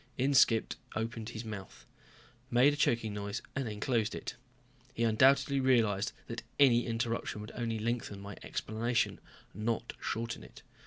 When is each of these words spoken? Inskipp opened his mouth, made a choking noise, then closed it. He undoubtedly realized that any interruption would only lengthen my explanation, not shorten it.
Inskipp 0.17 0.73
opened 0.95 1.29
his 1.29 1.45
mouth, 1.45 1.85
made 2.49 2.73
a 2.73 2.75
choking 2.75 3.13
noise, 3.13 3.39
then 3.53 3.79
closed 3.79 4.15
it. 4.15 4.33
He 4.95 5.03
undoubtedly 5.03 5.59
realized 5.59 6.11
that 6.25 6.41
any 6.59 6.87
interruption 6.87 7.39
would 7.39 7.51
only 7.53 7.77
lengthen 7.77 8.19
my 8.19 8.35
explanation, 8.41 9.19
not 9.53 9.93
shorten 9.99 10.41
it. 10.43 10.63